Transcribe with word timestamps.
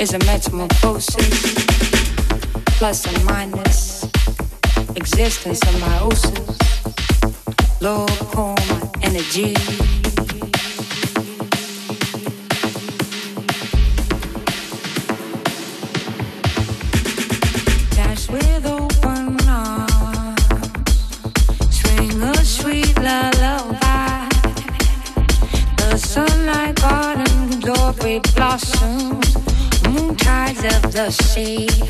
is 0.00 0.14
a 0.14 0.18
metamorphosis, 0.20 1.54
plus 2.78 3.06
and 3.06 3.24
minus, 3.26 4.04
existence 4.96 5.60
of 5.60 5.74
meiosis, 5.74 7.82
low 7.82 8.06
home 8.32 8.90
energy. 9.02 9.89
she 31.10 31.89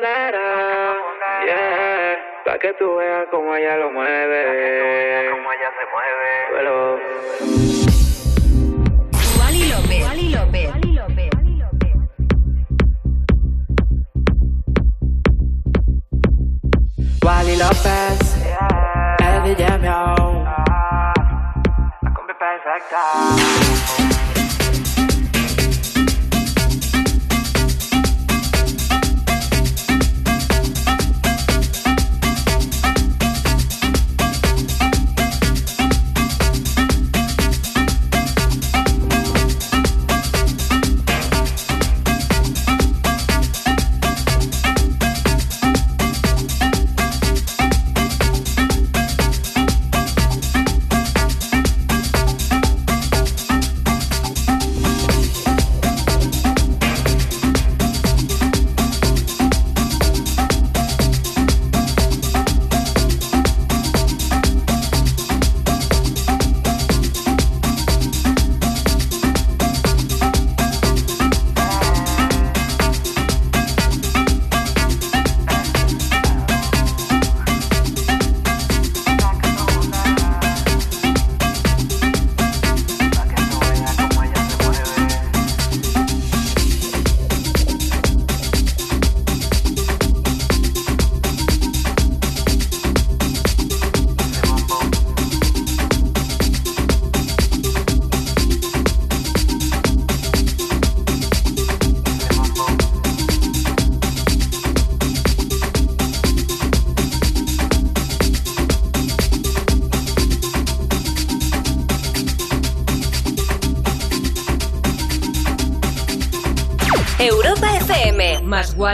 bandera, 0.00 0.96
yeah, 1.44 2.58
que 2.58 2.72
tú 2.74 2.96
veas 2.96 3.26
como 3.30 3.54
ella 3.54 3.76
lo 3.76 3.90
mueve, 3.90 5.28
ella 5.28 5.70
se 5.78 5.84
mueve. 5.92 6.88
Wally 9.38 9.68
López, 9.68 10.02
Wally 10.04 10.28
López. 10.30 10.70
Wally 17.24 17.56
López, 17.56 18.18
ah, 18.60 19.16
la 22.02 22.14
combi 22.14 22.34
perfecta. 22.34 24.17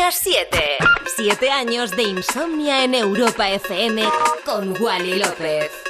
Insomnia 0.00 0.12
7. 0.12 0.78
7 1.16 1.50
años 1.50 1.90
de 1.90 2.04
insomnia 2.04 2.84
en 2.84 2.94
Europa 2.94 3.50
FM 3.50 4.02
con 4.46 4.80
Wally 4.80 5.18
López. 5.18 5.89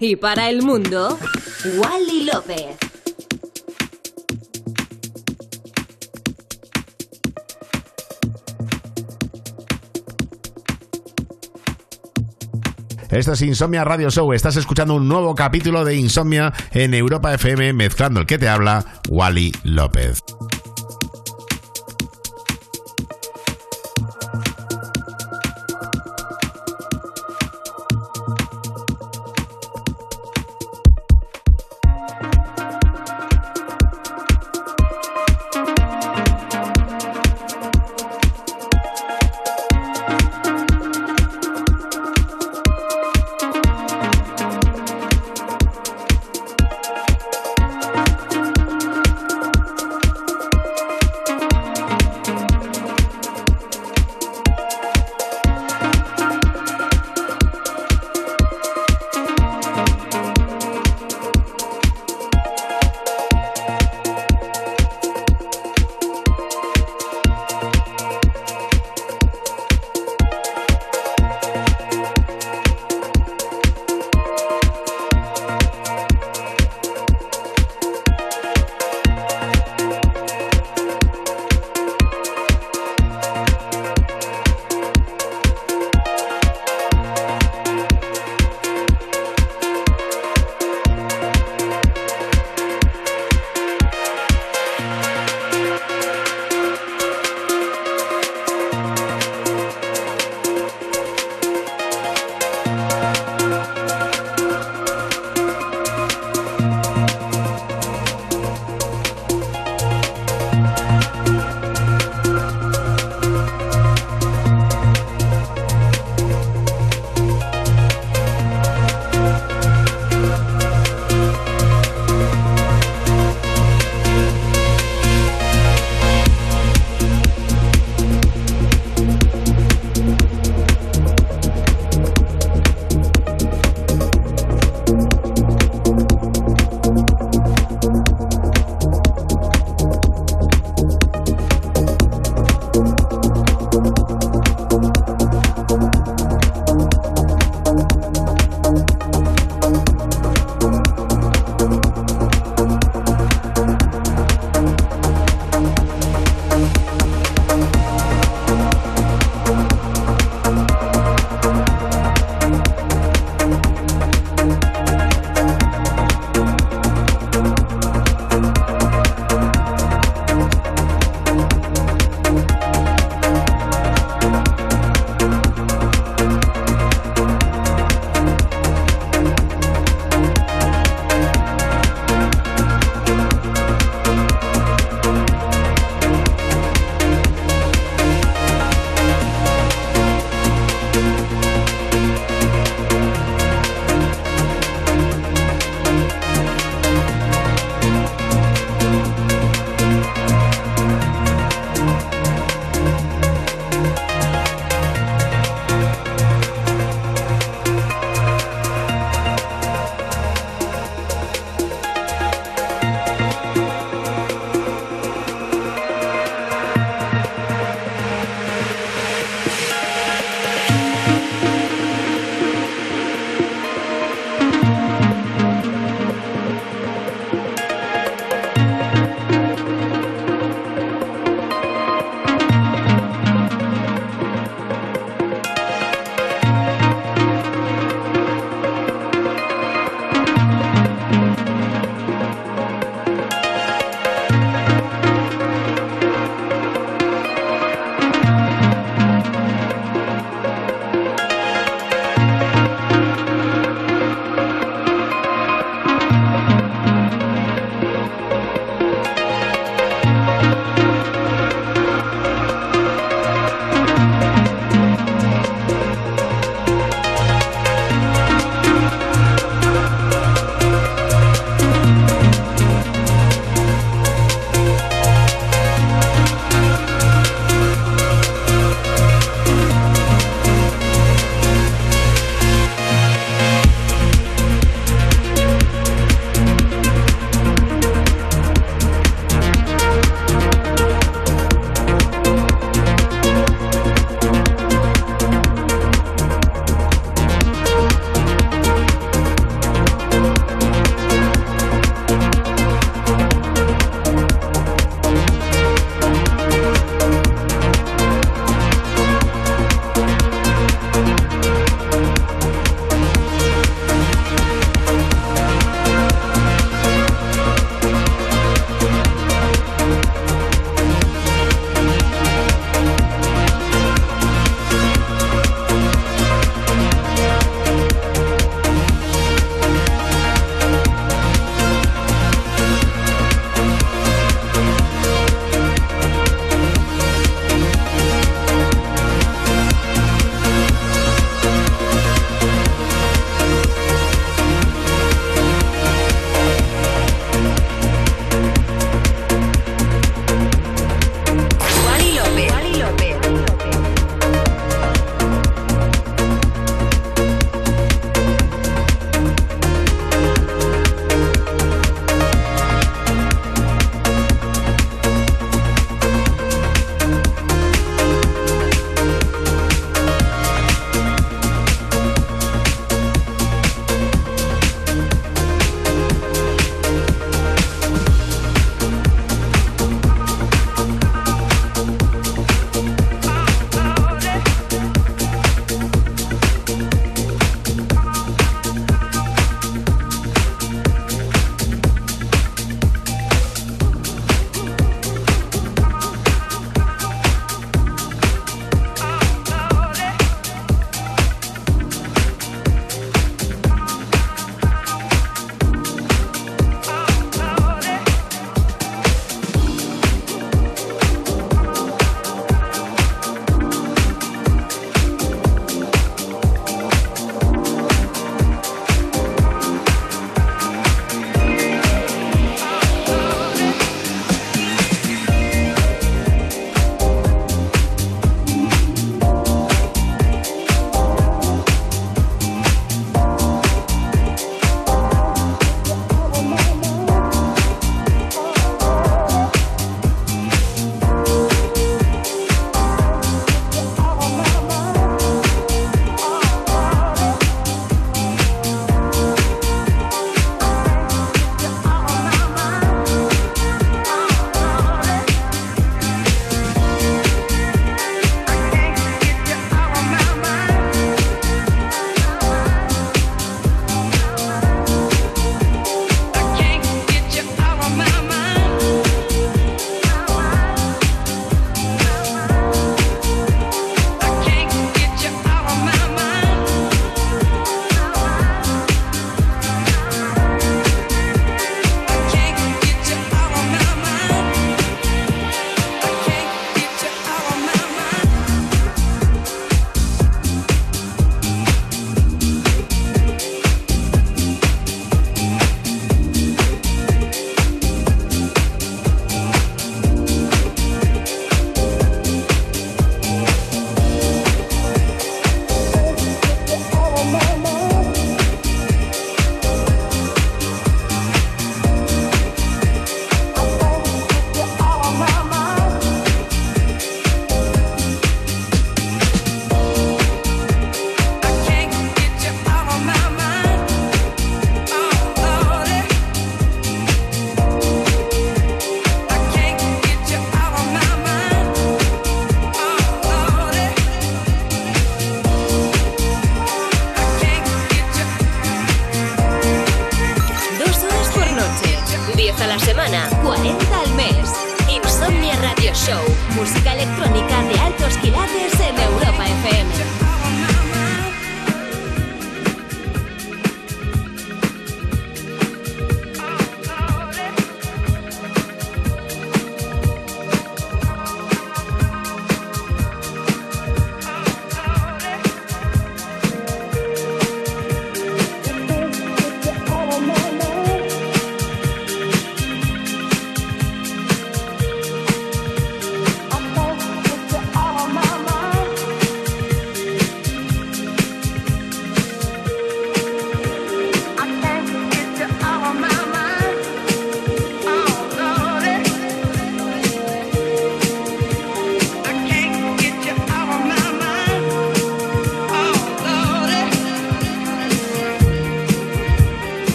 Y 0.00 0.16
para 0.16 0.50
el 0.50 0.60
mundo, 0.60 1.18
Wally 1.78 2.24
López. 2.24 2.76
Esto 13.10 13.32
es 13.32 13.40
Insomnia 13.40 13.82
Radio 13.82 14.10
Show. 14.10 14.34
Estás 14.34 14.56
escuchando 14.56 14.94
un 14.94 15.08
nuevo 15.08 15.34
capítulo 15.34 15.86
de 15.86 15.96
Insomnia 15.96 16.52
en 16.72 16.92
Europa 16.92 17.32
FM, 17.32 17.72
mezclando 17.72 18.20
el 18.20 18.26
que 18.26 18.36
te 18.36 18.48
habla, 18.48 18.84
Wally 19.08 19.52
López. 19.64 20.25